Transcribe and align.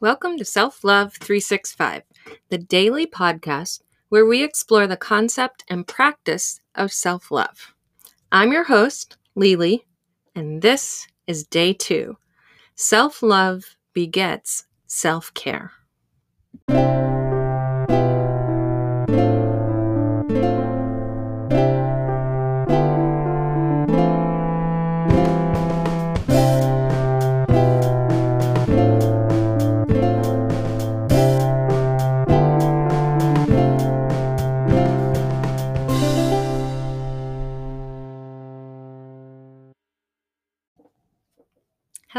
Welcome 0.00 0.38
to 0.38 0.44
Self 0.44 0.84
Love 0.84 1.14
365, 1.14 2.04
the 2.50 2.58
daily 2.58 3.04
podcast 3.04 3.80
where 4.10 4.24
we 4.24 4.44
explore 4.44 4.86
the 4.86 4.96
concept 4.96 5.64
and 5.66 5.88
practice 5.88 6.60
of 6.76 6.92
self 6.92 7.32
love. 7.32 7.74
I'm 8.30 8.52
your 8.52 8.62
host, 8.62 9.16
Lily, 9.34 9.86
and 10.36 10.62
this 10.62 11.08
is 11.26 11.42
day 11.42 11.72
two. 11.72 12.16
Self 12.76 13.24
love 13.24 13.74
begets 13.92 14.66
self 14.86 15.34
care. 15.34 15.72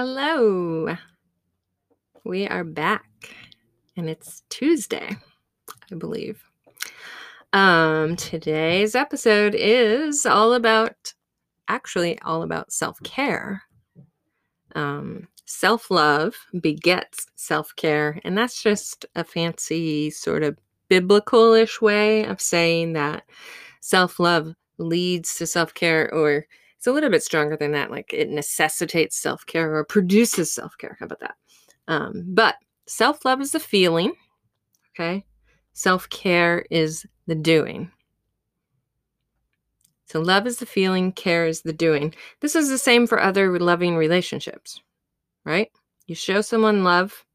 Hello. 0.02 0.96
We 2.24 2.48
are 2.48 2.64
back 2.64 3.36
and 3.98 4.10
it's 4.10 4.44
Tuesday, 4.48 5.18
I 5.92 5.96
believe. 5.96 6.42
Um 7.52 8.16
today's 8.16 8.96
episode 8.96 9.56
is 9.56 10.26
all 10.26 10.54
about 10.54 11.14
actually 11.68 12.18
all 12.22 12.44
about 12.44 12.72
self-care. 12.72 13.62
Um 14.74 15.28
self-love 15.44 16.34
begets 16.62 17.28
self-care 17.36 18.22
and 18.24 18.38
that's 18.38 18.64
just 18.64 19.06
a 19.16 19.26
fancy 19.26 20.12
sort 20.12 20.44
of 20.44 20.58
biblical-ish 20.88 21.82
way 21.82 22.24
of 22.24 22.40
saying 22.40 22.94
that 22.94 23.24
self-love 23.82 24.56
leads 24.78 25.36
to 25.40 25.46
self-care 25.46 26.10
or 26.14 26.46
it's 26.80 26.88
a 26.88 26.94
little 26.94 27.10
bit 27.10 27.24
stronger 27.24 27.58
than 27.58 27.74
that. 27.74 27.92
Like 27.92 28.14
it 28.14 28.30
necessitates 28.30 29.18
self 29.18 29.46
care 29.46 29.76
or 29.76 29.84
produces 29.84 30.50
self 30.50 30.78
care. 30.78 30.96
How 30.98 31.08
about 31.08 31.20
that? 31.20 31.36
Um, 31.90 32.24
but 32.26 32.56
self 32.88 33.26
love 33.26 33.42
is 33.42 33.52
the 33.52 33.60
feeling. 33.60 34.14
Okay. 34.96 35.26
Self 35.74 36.10
care 36.10 36.66
is 36.72 37.06
the 37.28 37.36
doing. 37.36 37.92
So 40.06 40.22
love 40.22 40.48
is 40.48 40.58
the 40.60 40.66
feeling, 40.66 41.12
care 41.12 41.46
is 41.46 41.64
the 41.64 41.74
doing. 41.74 42.16
This 42.40 42.56
is 42.56 42.70
the 42.70 42.78
same 42.78 43.08
for 43.08 43.22
other 43.22 43.60
loving 43.60 43.98
relationships, 43.98 44.82
right? 45.44 45.70
You 46.08 46.16
show 46.16 46.40
someone 46.40 46.86
love 46.86 47.26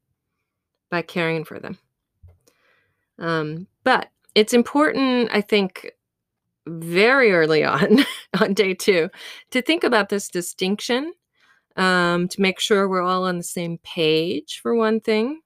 by 0.89 1.03
caring 1.03 1.45
for 1.45 1.59
them. 1.59 1.77
Um, 3.19 3.67
but 3.83 4.09
it's 4.33 4.53
important, 4.53 5.29
I 5.31 5.41
think, 5.41 5.91
very 6.67 7.31
early 7.31 7.63
on, 7.63 7.99
on 8.41 8.53
day 8.53 8.73
two, 8.73 9.09
to 9.51 9.61
think 9.61 9.83
about 9.83 10.09
this 10.09 10.29
distinction, 10.29 11.13
um, 11.75 12.27
to 12.29 12.41
make 12.41 12.59
sure 12.59 12.87
we're 12.87 13.01
all 13.01 13.25
on 13.25 13.37
the 13.37 13.43
same 13.43 13.77
page, 13.83 14.59
for 14.61 14.75
one 14.75 14.99
thing, 14.99 15.41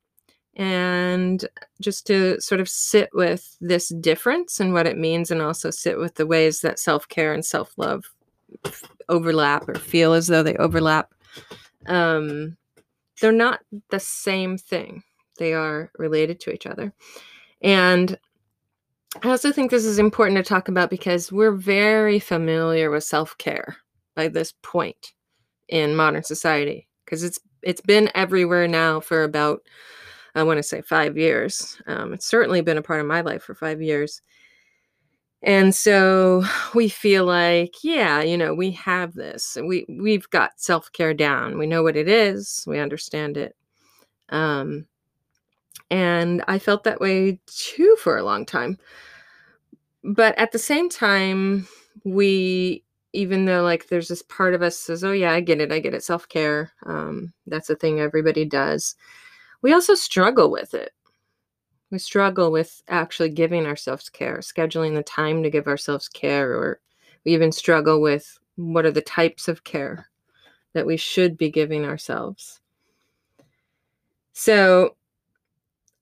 and 0.55 1.47
just 1.81 2.05
to 2.07 2.39
sort 2.41 2.61
of 2.61 2.69
sit 2.69 3.09
with 3.13 3.57
this 3.61 3.89
difference 3.89 4.59
and 4.59 4.73
what 4.73 4.87
it 4.87 4.97
means, 4.97 5.31
and 5.31 5.41
also 5.41 5.69
sit 5.69 5.97
with 5.97 6.15
the 6.15 6.27
ways 6.27 6.61
that 6.61 6.79
self 6.79 7.07
care 7.07 7.33
and 7.33 7.45
self 7.45 7.73
love 7.77 8.05
overlap 9.07 9.67
or 9.67 9.75
feel 9.75 10.13
as 10.13 10.27
though 10.27 10.43
they 10.43 10.55
overlap. 10.55 11.13
Um, 11.87 12.57
they're 13.21 13.31
not 13.31 13.61
the 13.89 13.99
same 13.99 14.57
thing, 14.57 15.03
they 15.37 15.53
are 15.53 15.91
related 15.97 16.39
to 16.41 16.51
each 16.51 16.65
other. 16.65 16.93
And 17.61 18.17
I 19.23 19.29
also 19.29 19.51
think 19.51 19.71
this 19.71 19.85
is 19.85 19.99
important 19.99 20.37
to 20.37 20.43
talk 20.43 20.67
about 20.67 20.89
because 20.89 21.31
we're 21.31 21.51
very 21.51 22.19
familiar 22.19 22.91
with 22.91 23.03
self-care 23.03 23.77
by 24.15 24.27
this 24.27 24.53
point 24.61 25.13
in 25.67 25.95
modern 25.95 26.23
society 26.23 26.87
because 27.05 27.23
it's 27.23 27.39
it's 27.61 27.81
been 27.81 28.09
everywhere 28.15 28.67
now 28.67 28.99
for 28.99 29.23
about 29.23 29.61
I 30.35 30.43
want 30.43 30.57
to 30.57 30.63
say 30.63 30.81
5 30.81 31.17
years. 31.17 31.81
Um, 31.87 32.13
it's 32.13 32.25
certainly 32.27 32.61
been 32.61 32.77
a 32.77 32.83
part 32.83 33.01
of 33.01 33.07
my 33.07 33.21
life 33.21 33.43
for 33.43 33.55
5 33.55 33.81
years. 33.81 34.21
And 35.41 35.73
so 35.73 36.43
we 36.75 36.89
feel 36.89 37.25
like, 37.25 37.75
yeah, 37.83 38.21
you 38.21 38.37
know, 38.37 38.53
we 38.53 38.71
have 38.71 39.13
this. 39.15 39.57
We 39.61 39.85
we've 39.89 40.29
got 40.29 40.59
self-care 40.59 41.13
down. 41.13 41.57
We 41.57 41.67
know 41.67 41.83
what 41.83 41.97
it 41.97 42.07
is. 42.07 42.63
We 42.67 42.79
understand 42.79 43.37
it. 43.37 43.55
Um, 44.29 44.85
and 45.91 46.43
I 46.47 46.59
felt 46.59 46.83
that 46.83 47.01
way 47.01 47.39
too 47.47 47.95
for 47.99 48.17
a 48.17 48.23
long 48.23 48.45
time. 48.45 48.77
But 50.03 50.37
at 50.37 50.51
the 50.51 50.59
same 50.59 50.89
time, 50.89 51.67
we, 52.03 52.83
even 53.13 53.45
though 53.45 53.63
like 53.63 53.87
there's 53.87 54.07
this 54.07 54.21
part 54.21 54.53
of 54.53 54.61
us 54.61 54.77
says, 54.77 55.03
oh, 55.03 55.11
yeah, 55.11 55.31
I 55.33 55.41
get 55.41 55.61
it. 55.61 55.71
I 55.71 55.79
get 55.79 55.93
it. 55.93 56.03
Self 56.03 56.27
care. 56.29 56.71
Um, 56.85 57.33
that's 57.47 57.69
a 57.69 57.75
thing 57.75 57.99
everybody 57.99 58.45
does. 58.45 58.95
We 59.61 59.73
also 59.73 59.95
struggle 59.95 60.49
with 60.49 60.73
it. 60.73 60.93
We 61.91 61.97
struggle 61.97 62.51
with 62.51 62.81
actually 62.87 63.29
giving 63.29 63.65
ourselves 63.65 64.09
care, 64.09 64.37
scheduling 64.37 64.95
the 64.95 65.03
time 65.03 65.43
to 65.43 65.49
give 65.49 65.67
ourselves 65.67 66.07
care, 66.07 66.51
or 66.51 66.79
we 67.25 67.33
even 67.33 67.51
struggle 67.51 67.99
with 67.99 68.37
what 68.55 68.85
are 68.85 68.91
the 68.91 69.01
types 69.01 69.47
of 69.47 69.63
care 69.63 70.07
that 70.73 70.85
we 70.85 70.97
should 70.97 71.35
be 71.35 71.49
giving 71.49 71.85
ourselves. 71.85 72.61
So 74.33 74.95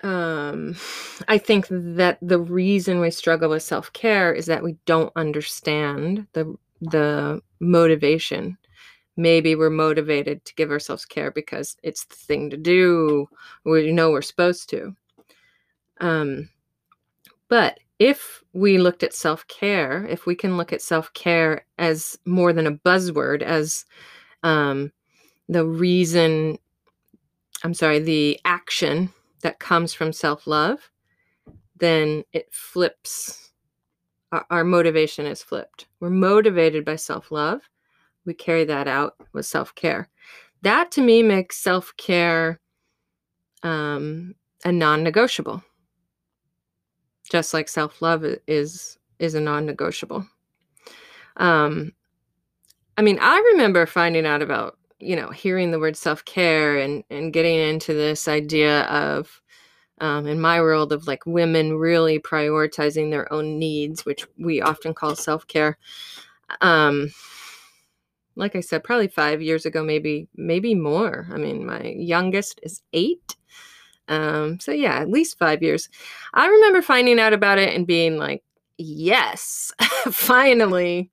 um 0.04 0.76
i 1.28 1.38
think 1.38 1.66
that 1.70 2.20
the 2.22 2.40
reason 2.40 3.00
we 3.00 3.10
struggle 3.10 3.50
with 3.50 3.64
self-care 3.64 4.34
is 4.34 4.46
that 4.46 4.64
we 4.64 4.76
don't 4.86 5.12
understand 5.16 6.28
the 6.34 6.58
the 6.82 7.42
motivation. 7.60 8.58
Maybe 9.16 9.56
we're 9.56 9.70
motivated 9.70 10.46
to 10.46 10.56
give 10.56 10.70
ourselves 10.70 11.06
care 11.06 11.32
because 11.32 11.76
it's 11.84 12.06
the 12.06 12.16
thing 12.16 12.50
to 12.52 12.58
do. 12.58 13.28
We 13.64 13.92
know 13.92 14.12
we're 14.12 14.22
supposed 14.22 14.70
to. 14.70 14.96
Um 16.00 16.50
but 17.50 17.80
if 17.98 18.44
we 18.54 18.78
looked 18.78 19.02
at 19.02 19.14
self-care 19.14 20.06
if 20.06 20.28
we 20.28 20.36
can 20.36 20.56
look 20.56 20.72
at 20.72 20.84
self-care 20.84 21.66
as 21.80 22.20
more 22.26 22.54
than 22.54 22.68
a 22.68 22.72
buzzword 22.72 23.42
as 23.42 23.86
um 24.44 24.92
the 25.50 25.66
reason 25.66 26.60
i'm 27.64 27.74
sorry 27.74 27.98
the 27.98 28.40
action 28.46 29.12
that 29.48 29.60
comes 29.60 29.94
from 29.94 30.12
self 30.12 30.46
love, 30.46 30.92
then 31.78 32.26
it 32.34 32.50
flips. 32.52 33.54
Our, 34.34 34.46
our, 34.50 34.64
motivation 34.66 35.26
is 35.26 35.42
flipped. 35.42 35.88
We're 36.02 36.10
motivated 36.10 36.84
by 36.84 36.98
self 36.98 37.32
love. 37.32 37.62
We 38.26 38.34
carry 38.34 38.66
that 38.66 38.90
out 38.90 39.16
with 39.32 39.46
self 39.46 39.74
care. 39.74 40.10
That 40.64 40.92
to 40.92 41.02
me 41.02 41.24
makes 41.24 41.56
self 41.64 41.94
care 41.96 42.60
um, 43.64 44.36
a 44.66 44.72
non 44.74 45.02
negotiable. 45.02 45.64
Just 47.32 47.54
like 47.54 47.70
self 47.70 48.02
love 48.02 48.26
is 48.48 48.98
is 49.18 49.34
a 49.34 49.40
non 49.40 49.66
negotiable. 49.66 50.28
Um, 51.38 51.94
I 52.98 53.02
mean, 53.02 53.18
I 53.22 53.38
remember 53.54 53.86
finding 53.86 54.26
out 54.26 54.42
about 54.42 54.78
you 55.00 55.16
know 55.16 55.30
hearing 55.30 55.72
the 55.72 55.80
word 55.80 55.96
self-care 55.96 56.78
and 56.78 57.04
and 57.10 57.34
getting 57.34 57.58
into 57.58 57.94
this 57.94 58.28
idea 58.28 58.84
of 58.84 59.42
um, 60.00 60.28
in 60.28 60.40
my 60.40 60.62
world 60.62 60.94
of 60.94 61.08
like 61.08 61.26
women 61.26 61.78
really 61.78 62.20
prioritizing 62.20 63.10
their 63.12 63.32
own 63.34 63.60
needs 63.60 64.06
which 64.06 64.26
we 64.38 64.62
often 64.62 64.94
call 64.94 65.16
self-care 65.16 65.78
um 66.62 67.10
like 68.36 68.56
i 68.56 68.60
said 68.60 68.84
probably 68.84 69.08
five 69.08 69.42
years 69.42 69.66
ago 69.66 69.84
maybe 69.84 70.28
maybe 70.36 70.74
more. 70.76 71.28
I 71.32 71.38
mean 71.38 71.66
my 71.66 71.82
youngest 71.82 72.60
is 72.64 72.82
eight. 72.94 73.36
Um 74.08 74.60
so 74.60 74.72
yeah 74.72 75.00
at 75.00 75.10
least 75.10 75.38
five 75.38 75.62
years. 75.62 75.90
I 76.34 76.48
remember 76.48 76.82
finding 76.82 77.20
out 77.20 77.34
about 77.34 77.58
it 77.60 77.76
and 77.76 77.86
being 77.88 78.18
like 78.18 78.44
yes 78.78 79.74
finally 80.12 81.12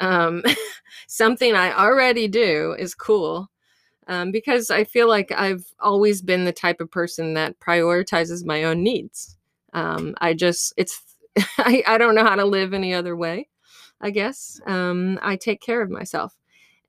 um, 0.00 0.42
something 1.06 1.54
I 1.54 1.72
already 1.72 2.26
do 2.28 2.74
is 2.78 2.94
cool. 2.94 3.50
Um, 4.08 4.32
because 4.32 4.70
I 4.70 4.82
feel 4.82 5.08
like 5.08 5.30
I've 5.30 5.64
always 5.78 6.20
been 6.20 6.44
the 6.44 6.52
type 6.52 6.80
of 6.80 6.90
person 6.90 7.34
that 7.34 7.60
prioritizes 7.60 8.44
my 8.44 8.64
own 8.64 8.82
needs. 8.82 9.36
Um, 9.72 10.16
I 10.20 10.34
just, 10.34 10.74
it's, 10.76 11.00
I, 11.58 11.84
I 11.86 11.96
don't 11.96 12.16
know 12.16 12.24
how 12.24 12.34
to 12.34 12.44
live 12.44 12.74
any 12.74 12.92
other 12.92 13.16
way, 13.16 13.48
I 14.00 14.10
guess. 14.10 14.60
Um, 14.66 15.20
I 15.22 15.36
take 15.36 15.60
care 15.60 15.80
of 15.80 15.90
myself. 15.90 16.34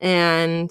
And 0.00 0.68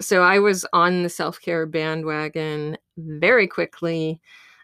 so 0.00 0.22
I 0.22 0.38
was 0.38 0.64
on 0.72 1.02
the 1.02 1.08
self 1.08 1.40
care 1.40 1.66
bandwagon 1.66 2.78
very 2.96 3.48
quickly 3.48 4.20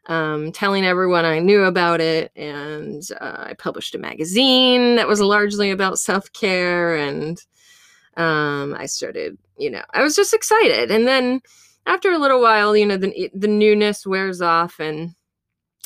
um, 0.07 0.53
telling 0.53 0.85
everyone 0.85 1.25
I 1.25 1.39
knew 1.39 1.65
about 1.65 2.01
it. 2.01 2.33
And 2.37 3.03
uh, 3.21 3.45
I 3.49 3.55
published 3.55 3.95
a 3.95 3.99
magazine 3.99 4.97
that 4.97 5.09
was 5.09 5.21
largely 5.21 5.71
about 5.71 5.99
self 5.99 6.33
care. 6.33 6.97
And 6.97 7.41
um, 8.17 8.75
I 8.75 8.87
started, 8.87 9.39
you 9.59 9.71
know, 9.71 9.83
I 9.93 10.03
was 10.03 10.17
just 10.17 10.35
excited. 10.35 10.91
And 10.91 11.07
then 11.07 11.41
after 11.87 12.11
a 12.11 12.19
little 12.19 12.41
while, 12.41 12.77
you 12.77 12.87
know, 12.87 12.97
the 12.97 13.31
the 13.35 13.49
newness 13.49 14.07
wears 14.07 14.41
off 14.41 14.81
and 14.81 15.15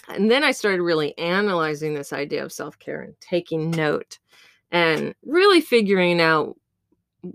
and 0.09 0.31
then 0.31 0.45
I 0.45 0.53
started 0.53 0.83
really 0.83 1.17
analyzing 1.19 1.95
this 1.95 2.13
idea 2.13 2.45
of 2.45 2.53
self-care 2.53 3.03
and 3.03 3.15
taking 3.21 3.73
note 3.73 4.21
and 4.71 5.15
really 5.25 5.61
figuring 5.61 6.21
out 6.21 6.57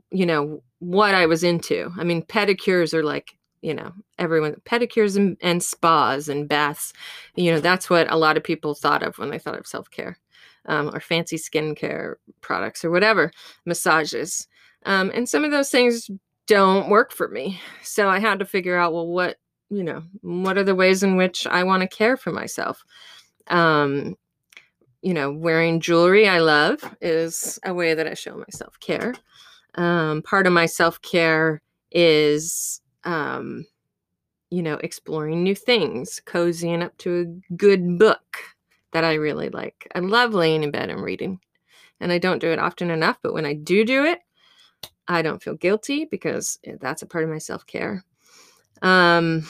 you 0.09 0.25
know 0.25 0.63
what 0.79 1.13
I 1.13 1.25
was 1.25 1.43
into. 1.43 1.91
I 1.97 2.03
mean, 2.03 2.23
pedicures 2.23 2.93
are 2.93 3.03
like 3.03 3.37
you 3.61 3.73
know 3.73 3.91
everyone 4.17 4.55
pedicures 4.65 5.15
and, 5.15 5.37
and, 5.41 5.63
spas 5.63 6.27
and 6.27 6.47
baths 6.47 6.93
you 7.35 7.51
know 7.51 7.59
that's 7.59 7.89
what 7.89 8.11
a 8.11 8.17
lot 8.17 8.37
of 8.37 8.43
people 8.43 8.73
thought 8.73 9.03
of 9.03 9.17
when 9.17 9.29
they 9.29 9.39
thought 9.39 9.59
of 9.59 9.67
self-care 9.67 10.17
um, 10.65 10.93
or 10.93 10.99
fancy 10.99 11.37
skincare 11.37 12.15
products 12.41 12.83
or 12.83 12.91
whatever 12.91 13.31
massages 13.65 14.47
um, 14.85 15.11
and 15.13 15.29
some 15.29 15.43
of 15.43 15.51
those 15.51 15.69
things 15.69 16.09
don't 16.47 16.89
work 16.89 17.11
for 17.11 17.27
me. 17.27 17.61
So 17.83 18.09
i 18.09 18.19
had 18.19 18.39
to 18.39 18.45
figure 18.45 18.77
out 18.77 18.93
well 18.93 19.07
what 19.07 19.37
you 19.69 19.83
know 19.83 20.03
what 20.21 20.57
are 20.57 20.63
the 20.63 20.75
ways 20.75 21.03
in 21.03 21.15
which 21.15 21.47
i 21.47 21.63
want 21.63 21.81
to 21.81 21.87
care 21.87 22.17
for 22.17 22.31
myself? 22.31 22.83
Um, 23.47 24.15
you 25.01 25.13
know 25.15 25.31
wearing 25.31 25.79
jewelry 25.79 26.27
i 26.27 26.37
love 26.37 26.83
is 27.01 27.57
a 27.65 27.73
way 27.73 27.95
that 27.95 28.07
i 28.07 28.13
show 28.13 28.35
my 28.35 28.45
self-care 28.51 29.15
um, 29.75 30.21
part 30.23 30.47
of 30.47 30.53
my 30.53 30.65
self 30.65 31.01
care 31.01 31.61
is, 31.91 32.80
um, 33.03 33.65
you 34.49 34.61
know, 34.61 34.75
exploring 34.75 35.43
new 35.43 35.55
things, 35.55 36.21
cozying 36.25 36.83
up 36.83 36.97
to 36.97 37.21
a 37.21 37.53
good 37.55 37.97
book 37.97 38.37
that 38.91 39.03
I 39.03 39.13
really 39.13 39.49
like. 39.49 39.87
I 39.95 39.99
love 39.99 40.33
laying 40.33 40.63
in 40.63 40.71
bed 40.71 40.89
and 40.89 41.01
reading. 41.01 41.39
And 41.99 42.11
I 42.11 42.17
don't 42.17 42.39
do 42.39 42.51
it 42.51 42.59
often 42.59 42.89
enough, 42.89 43.17
but 43.21 43.33
when 43.33 43.45
I 43.45 43.53
do 43.53 43.85
do 43.85 44.03
it, 44.05 44.19
I 45.07 45.21
don't 45.21 45.41
feel 45.41 45.55
guilty 45.55 46.05
because 46.05 46.59
that's 46.79 47.01
a 47.01 47.05
part 47.05 47.23
of 47.23 47.29
my 47.29 47.37
self 47.37 47.65
care. 47.65 48.03
Um, 48.81 49.45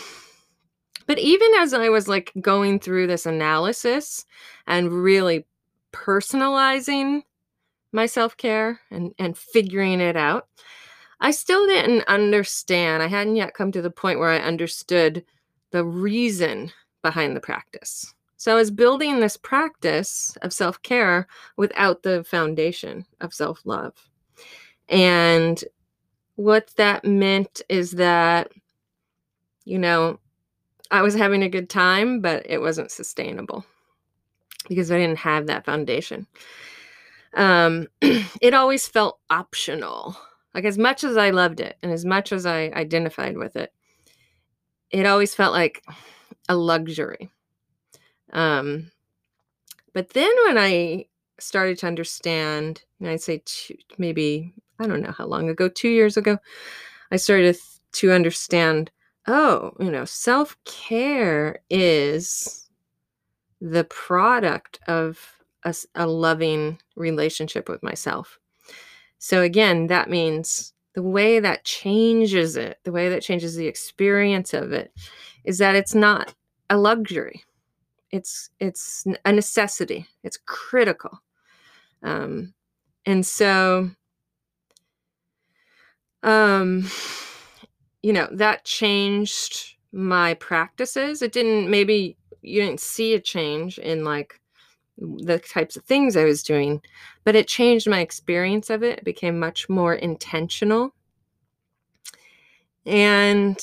but 1.07 1.18
even 1.19 1.50
as 1.59 1.74
I 1.74 1.89
was 1.89 2.07
like 2.07 2.31
going 2.42 2.80
through 2.80 3.07
this 3.07 3.25
analysis 3.25 4.25
and 4.68 4.92
really 4.92 5.45
personalizing 5.94 7.24
my 7.92 8.06
self-care 8.06 8.80
and 8.89 9.13
and 9.19 9.38
figuring 9.38 10.00
it 10.00 10.15
out 10.15 10.48
i 11.21 11.31
still 11.31 11.65
didn't 11.65 12.07
understand 12.07 13.01
i 13.01 13.07
hadn't 13.07 13.35
yet 13.35 13.53
come 13.53 13.71
to 13.71 13.81
the 13.81 13.91
point 13.91 14.19
where 14.19 14.29
i 14.29 14.39
understood 14.39 15.23
the 15.71 15.85
reason 15.85 16.71
behind 17.01 17.35
the 17.35 17.39
practice. 17.39 18.13
So 18.38 18.51
i 18.51 18.56
was 18.56 18.71
building 18.71 19.19
this 19.19 19.38
practice 19.38 20.38
of 20.41 20.53
self-care 20.53 21.27
without 21.57 22.03
the 22.03 22.23
foundation 22.23 23.06
of 23.21 23.33
self-love. 23.33 23.94
And 24.89 25.63
what 26.35 26.71
that 26.75 27.06
meant 27.06 27.62
is 27.69 27.91
that 27.91 28.51
you 29.63 29.77
know 29.77 30.19
i 30.89 31.01
was 31.01 31.13
having 31.13 31.44
a 31.44 31.50
good 31.50 31.69
time 31.69 32.19
but 32.19 32.45
it 32.50 32.59
wasn't 32.59 32.89
sustainable 32.89 33.63
because 34.67 34.91
i 34.91 34.97
didn't 34.97 35.19
have 35.19 35.47
that 35.47 35.65
foundation. 35.65 36.25
Um, 37.33 37.88
it 38.01 38.53
always 38.53 38.88
felt 38.88 39.19
optional. 39.29 40.17
Like 40.53 40.65
as 40.65 40.77
much 40.77 41.03
as 41.03 41.18
I 41.18 41.30
loved 41.30 41.59
it 41.59 41.77
and 41.81 41.92
as 41.92 42.06
much 42.06 42.31
as 42.31 42.45
I 42.45 42.71
identified 42.74 43.38
with 43.38 43.56
it, 43.56 43.74
it 44.89 45.06
always 45.06 45.33
felt 45.33 45.53
like 45.53 45.83
a 46.50 46.56
luxury. 46.56 47.30
Um, 48.33 48.92
but 49.94 50.09
then 50.09 50.31
when 50.45 50.57
I 50.57 51.06
started 51.39 51.77
to 51.80 51.88
understand, 51.88 52.83
and 53.00 53.09
I'd 53.09 53.21
say 53.21 53.42
two, 53.45 53.75
maybe 53.98 54.53
I 54.80 54.88
don't 54.88 55.01
know 55.01 55.12
how 55.12 55.25
long 55.25 55.50
ago, 55.50 55.69
two 55.69 55.89
years 55.89 56.18
ago, 56.18 56.38
I 57.12 57.18
started 57.18 57.57
to 57.94 58.12
understand. 58.12 58.92
Oh, 59.27 59.74
you 59.80 59.92
know, 59.92 60.06
self 60.06 60.57
care 60.65 61.59
is 61.69 62.69
the 63.59 63.83
product 63.83 64.80
of 64.88 65.19
a, 65.63 65.75
a 65.94 66.07
loving 66.07 66.80
relationship 66.95 67.69
with 67.69 67.83
myself. 67.83 68.39
So, 69.23 69.44
again, 69.44 69.85
that 69.85 70.09
means 70.09 70.73
the 70.95 71.03
way 71.03 71.39
that 71.39 71.63
changes 71.63 72.57
it, 72.57 72.79
the 72.85 72.91
way 72.91 73.07
that 73.09 73.21
changes 73.21 73.56
the 73.56 73.68
experience 73.68 74.51
of 74.51 74.71
it, 74.73 74.91
is 75.44 75.59
that 75.59 75.75
it's 75.75 75.94
not 75.94 76.33
a 76.71 76.77
luxury. 76.77 77.44
It's 78.09 78.50
it's 78.59 79.06
a 79.23 79.31
necessity. 79.31 80.07
It's 80.23 80.39
critical. 80.47 81.21
Um, 82.01 82.56
and 83.06 83.23
so, 83.23 83.91
um, 86.24 86.89
you 88.01 88.13
know, 88.13 88.27
that 88.31 88.65
changed 88.65 89.75
my 89.91 90.33
practices. 90.33 91.21
It 91.21 91.31
didn't. 91.31 91.69
Maybe 91.69 92.17
you 92.41 92.59
didn't 92.63 92.79
see 92.79 93.13
a 93.13 93.21
change 93.21 93.77
in 93.77 94.03
like 94.03 94.40
the 95.01 95.39
types 95.39 95.75
of 95.75 95.83
things 95.83 96.15
I 96.15 96.24
was 96.24 96.44
doing, 96.44 96.81
but 97.24 97.36
it 97.36 97.48
changed 97.48 97.89
my 97.89 98.00
experience 98.00 98.69
of 98.69 98.83
it. 98.83 99.00
It 99.00 99.06
became 99.06 99.39
much 99.39 99.68
more 99.68 99.95
intentional. 99.95 100.94
And 102.86 103.59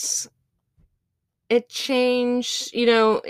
it 1.48 1.68
changed, 1.68 2.74
you 2.74 2.86
know, 2.86 3.22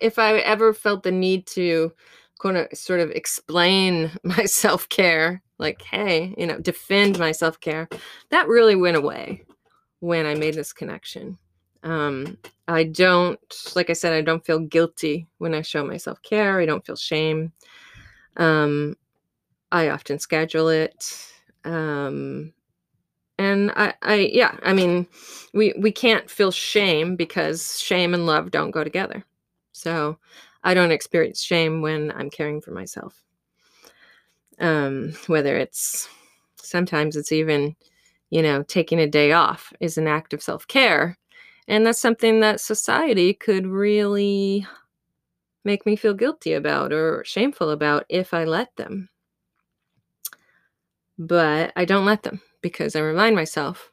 if 0.00 0.18
I 0.18 0.38
ever 0.38 0.74
felt 0.74 1.02
the 1.02 1.12
need 1.12 1.46
to 1.48 1.92
kind 2.40 2.56
of 2.56 2.66
uh, 2.66 2.74
sort 2.74 3.00
of 3.00 3.10
explain 3.10 4.10
my 4.22 4.44
self 4.44 4.88
care, 4.88 5.42
like, 5.58 5.82
hey, 5.82 6.34
you 6.36 6.46
know, 6.46 6.58
defend 6.58 7.18
my 7.18 7.32
self 7.32 7.60
care, 7.60 7.88
that 8.30 8.48
really 8.48 8.76
went 8.76 8.96
away 8.96 9.44
when 10.00 10.26
I 10.26 10.34
made 10.34 10.54
this 10.54 10.72
connection. 10.72 11.38
Um, 11.82 12.38
I 12.66 12.84
don't, 12.84 13.40
like 13.74 13.90
I 13.90 13.94
said, 13.94 14.12
I 14.12 14.20
don't 14.20 14.44
feel 14.44 14.58
guilty 14.58 15.26
when 15.38 15.54
I 15.54 15.62
show 15.62 15.84
myself 15.84 16.20
care. 16.22 16.60
I 16.60 16.66
don't 16.66 16.84
feel 16.84 16.96
shame. 16.96 17.52
Um, 18.36 18.96
I 19.70 19.88
often 19.88 20.18
schedule 20.18 20.68
it. 20.68 21.24
Um, 21.64 22.52
and 23.38 23.70
I, 23.76 23.94
I, 24.02 24.14
yeah, 24.32 24.56
I 24.62 24.72
mean, 24.72 25.06
we 25.54 25.72
we 25.78 25.92
can't 25.92 26.28
feel 26.28 26.50
shame 26.50 27.14
because 27.14 27.80
shame 27.80 28.12
and 28.14 28.26
love 28.26 28.50
don't 28.50 28.72
go 28.72 28.82
together. 28.82 29.24
So 29.72 30.18
I 30.64 30.74
don't 30.74 30.90
experience 30.90 31.40
shame 31.40 31.80
when 31.80 32.10
I'm 32.12 32.30
caring 32.30 32.60
for 32.60 32.72
myself. 32.72 33.22
Um, 34.58 35.12
whether 35.28 35.56
it's 35.56 36.08
sometimes 36.56 37.14
it's 37.14 37.30
even, 37.30 37.76
you 38.30 38.42
know, 38.42 38.64
taking 38.64 38.98
a 38.98 39.06
day 39.06 39.30
off 39.32 39.72
is 39.78 39.98
an 39.98 40.08
act 40.08 40.32
of 40.34 40.42
self 40.42 40.66
care 40.66 41.16
and 41.68 41.86
that's 41.86 42.00
something 42.00 42.40
that 42.40 42.60
society 42.60 43.34
could 43.34 43.66
really 43.66 44.66
make 45.64 45.84
me 45.84 45.96
feel 45.96 46.14
guilty 46.14 46.54
about 46.54 46.92
or 46.94 47.22
shameful 47.26 47.70
about 47.70 48.06
if 48.08 48.32
I 48.32 48.44
let 48.44 48.74
them. 48.76 49.10
But 51.18 51.72
I 51.76 51.84
don't 51.84 52.06
let 52.06 52.22
them 52.22 52.40
because 52.62 52.96
I 52.96 53.00
remind 53.00 53.36
myself 53.36 53.92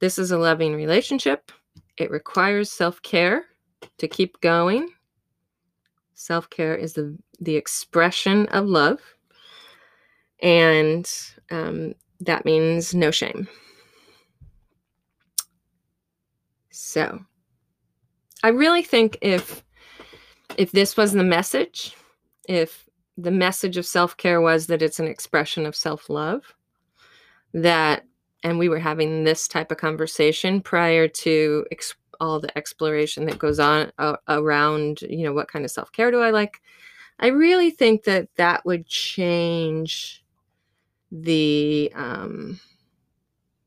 this 0.00 0.18
is 0.18 0.32
a 0.32 0.38
loving 0.38 0.74
relationship. 0.74 1.50
It 1.96 2.10
requires 2.10 2.70
self 2.70 3.00
care 3.00 3.46
to 3.96 4.06
keep 4.06 4.38
going. 4.40 4.90
Self 6.12 6.50
care 6.50 6.74
is 6.74 6.92
the, 6.92 7.16
the 7.40 7.56
expression 7.56 8.46
of 8.48 8.66
love. 8.66 9.00
And 10.42 11.10
um, 11.50 11.94
that 12.20 12.44
means 12.44 12.94
no 12.94 13.10
shame. 13.10 13.48
So 16.70 17.20
I 18.42 18.48
really 18.48 18.82
think 18.82 19.18
if 19.20 19.62
if 20.56 20.72
this 20.72 20.96
was 20.96 21.12
the 21.12 21.24
message, 21.24 21.96
if 22.48 22.88
the 23.16 23.30
message 23.30 23.76
of 23.76 23.86
self-care 23.86 24.40
was 24.40 24.66
that 24.66 24.82
it's 24.82 24.98
an 24.98 25.06
expression 25.06 25.66
of 25.66 25.76
self-love, 25.76 26.54
that 27.52 28.04
and 28.42 28.58
we 28.58 28.68
were 28.68 28.78
having 28.78 29.24
this 29.24 29.46
type 29.46 29.70
of 29.70 29.76
conversation 29.76 30.62
prior 30.62 31.06
to 31.06 31.66
ex- 31.70 31.94
all 32.20 32.40
the 32.40 32.56
exploration 32.56 33.26
that 33.26 33.38
goes 33.38 33.60
on 33.60 33.92
uh, 33.98 34.16
around, 34.28 35.02
you 35.02 35.24
know, 35.24 35.32
what 35.32 35.48
kind 35.48 35.64
of 35.64 35.70
self-care 35.70 36.10
do 36.10 36.20
I 36.20 36.30
like? 36.30 36.60
I 37.18 37.26
really 37.26 37.70
think 37.70 38.04
that 38.04 38.28
that 38.36 38.64
would 38.64 38.86
change 38.86 40.24
the 41.12 41.92
um 41.94 42.60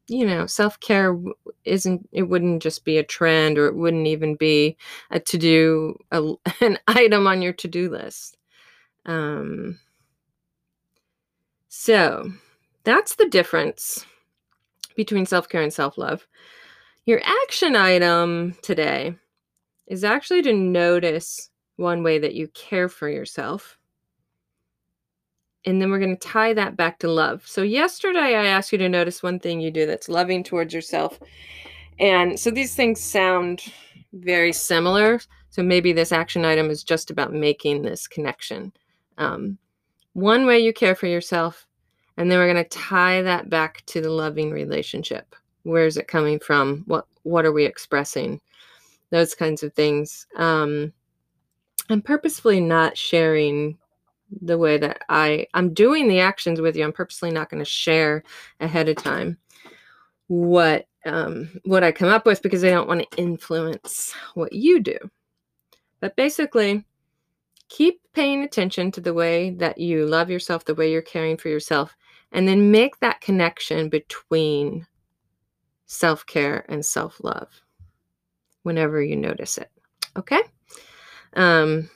you 0.08 0.26
know, 0.26 0.46
self 0.46 0.80
care 0.80 1.18
isn't, 1.66 2.08
it 2.12 2.24
wouldn't 2.24 2.62
just 2.62 2.86
be 2.86 2.98
a 2.98 3.04
trend 3.04 3.58
or 3.58 3.68
it 3.68 3.76
wouldn't 3.76 4.08
even 4.08 4.36
be 4.36 4.78
a 5.12 5.20
to 5.20 5.38
do, 5.38 5.98
an 6.12 6.78
item 6.88 7.28
on 7.28 7.42
your 7.42 7.54
to 7.54 7.68
do 7.68 7.90
list. 7.90 8.38
Um, 9.06 9.80
so 11.70 12.32
that's 12.84 13.16
the 13.16 13.28
difference 13.28 14.06
between 14.96 15.26
self 15.26 15.50
care 15.50 15.62
and 15.62 15.74
self 15.74 15.98
love. 15.98 16.28
Your 17.06 17.22
action 17.24 17.76
item 17.76 18.56
today 18.62 19.16
is 19.88 20.04
actually 20.04 20.42
to 20.44 20.54
notice 20.54 21.50
one 21.76 22.04
way 22.04 22.20
that 22.20 22.36
you 22.36 22.48
care 22.50 22.88
for 22.88 23.10
yourself 23.10 23.78
and 25.66 25.82
then 25.82 25.90
we're 25.90 26.00
going 26.00 26.16
to 26.18 26.28
tie 26.28 26.54
that 26.54 26.76
back 26.76 27.00
to 27.00 27.08
love. 27.10 27.44
So, 27.46 27.62
yesterday 27.62 28.36
I 28.36 28.46
asked 28.46 28.72
you 28.72 28.78
to 28.80 28.90
notice 28.90 29.24
one 29.24 29.40
thing 29.40 29.62
you 29.62 29.72
do 29.72 29.86
that's 29.86 30.10
loving 30.10 30.44
towards 30.44 30.74
yourself. 30.74 31.20
And 32.00 32.40
so 32.40 32.52
these 32.52 32.76
things 32.76 33.02
sound 33.02 33.64
very 34.14 34.54
similar. 34.54 35.20
So 35.50 35.62
maybe 35.62 35.94
this 35.94 36.12
action 36.12 36.46
item 36.46 36.70
is 36.70 36.84
just 36.84 37.12
about 37.12 37.34
making 37.34 37.82
this 37.84 38.08
connection. 38.08 38.74
Um, 39.18 39.58
one 40.14 40.46
way 40.46 40.60
you 40.60 40.74
care 40.74 40.96
for 40.96 41.08
yourself, 41.08 41.68
and 42.18 42.30
then 42.30 42.40
we're 42.40 42.52
going 42.52 42.64
to 42.64 42.70
tie 42.70 43.22
that 43.22 43.50
back 43.50 43.84
to 43.88 44.02
the 44.02 44.10
loving 44.10 44.52
relationship. 44.52 45.36
Where 45.64 45.86
is 45.86 45.98
it 45.98 46.08
coming 46.08 46.40
from? 46.40 46.84
What 46.88 47.06
what 47.24 47.46
are 47.46 47.52
we 47.52 47.66
expressing? 47.66 48.42
Those 49.12 49.36
kinds 49.36 49.64
of 49.64 49.74
things. 49.74 50.28
Um, 50.36 50.92
I'm 51.90 52.02
purposefully 52.02 52.60
not 52.60 52.98
sharing 52.98 53.78
the 54.42 54.58
way 54.58 54.78
that 54.78 55.04
I 55.10 55.48
I'm 55.54 55.74
doing 55.74 56.08
the 56.08 56.20
actions 56.20 56.62
with 56.62 56.76
you. 56.76 56.84
I'm 56.84 56.94
purposely 56.94 57.32
not 57.32 57.50
going 57.50 57.64
to 57.64 57.70
share 57.70 58.24
ahead 58.60 58.90
of 58.90 58.98
time 58.98 59.38
what 60.28 60.88
um, 61.06 61.50
what 61.66 61.84
I 61.84 61.92
come 61.92 62.10
up 62.10 62.26
with 62.26 62.42
because 62.42 62.64
I 62.64 62.70
don't 62.70 62.88
want 62.88 63.02
to 63.02 63.18
influence 63.18 64.14
what 64.36 64.54
you 64.54 64.80
do. 64.80 64.98
But 66.00 66.16
basically, 66.16 66.86
keep 67.70 68.02
paying 68.14 68.44
attention 68.44 68.92
to 68.92 69.02
the 69.02 69.14
way 69.14 69.52
that 69.52 69.78
you 69.78 70.06
love 70.06 70.30
yourself, 70.30 70.66
the 70.66 70.76
way 70.76 70.92
you're 70.92 71.02
caring 71.02 71.38
for 71.38 71.50
yourself, 71.50 71.96
and 72.32 72.48
then 72.48 72.72
make 72.72 73.00
that 73.00 73.22
connection 73.22 73.90
between 73.90 74.86
self 75.86 76.26
care 76.26 76.66
and 76.70 76.86
self 76.86 77.20
love 77.24 77.50
whenever 78.64 79.02
you 79.02 79.16
notice 79.16 79.58
it. 79.58 79.70
Okay? 80.18 80.42
Um, 81.36 81.90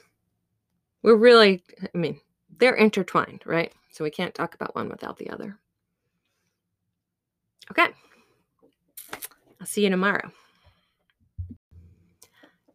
we're 1.04 1.16
really, 1.16 1.64
I 1.94 1.98
mean, 1.98 2.20
they're 2.60 2.76
intertwined, 2.76 3.42
right? 3.46 3.72
So 3.92 4.04
we 4.04 4.12
can't 4.12 4.36
talk 4.36 4.56
about 4.56 4.76
one 4.76 4.90
without 4.90 5.18
the 5.18 5.30
other. 5.30 5.58
Okay. 7.72 7.88
I'll 9.60 9.68
see 9.68 9.84
you 9.84 9.90
tomorrow. 9.90 10.32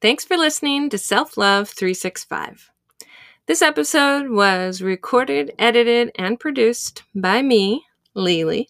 Thanks 0.01 0.25
for 0.25 0.37
listening 0.37 0.91
to 0.91 0.99
Self 0.99 1.37
Love 1.37 1.69
365. 1.69 2.71
This 3.47 3.63
episode 3.63 4.31
was 4.31 4.83
recorded, 4.83 5.53
edited, 5.59 6.11
and 6.17 6.39
produced 6.39 7.05
by 7.15 7.43
me, 7.43 7.85
Lily, 8.15 8.69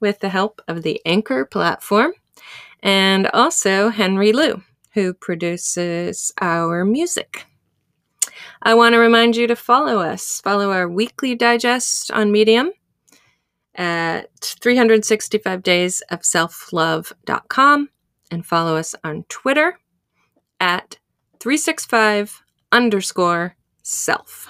with 0.00 0.20
the 0.20 0.28
help 0.28 0.60
of 0.68 0.82
the 0.82 1.00
Anchor 1.04 1.44
platform 1.44 2.12
and 2.82 3.26
also 3.28 3.88
Henry 3.88 4.32
Liu, 4.32 4.62
who 4.94 5.14
produces 5.14 6.32
our 6.40 6.84
music. 6.84 7.46
I 8.62 8.74
want 8.74 8.94
to 8.94 8.98
remind 8.98 9.36
you 9.36 9.46
to 9.46 9.56
follow 9.56 10.00
us. 10.00 10.40
Follow 10.40 10.70
our 10.70 10.88
weekly 10.88 11.34
digest 11.34 12.10
on 12.10 12.32
Medium 12.32 12.70
at 13.74 14.28
365 14.40 15.62
days 15.62 16.02
of 16.10 16.24
self-love.com 16.24 17.88
and 18.30 18.46
follow 18.46 18.76
us 18.76 18.94
on 19.02 19.24
Twitter 19.28 19.78
at 20.60 20.98
365 21.40 22.42
underscore 22.70 23.56
self. 23.82 24.48